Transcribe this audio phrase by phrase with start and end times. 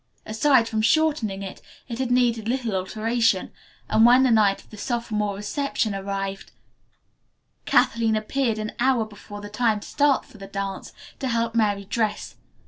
[0.25, 3.51] Aside from shortening it, it had needed little alteration,
[3.87, 6.51] and when the night of the sophomore reception arrived,
[7.67, 11.85] Kathleen appeared, an hour before the time to start for the dance, to help Mary
[11.85, 12.35] dress.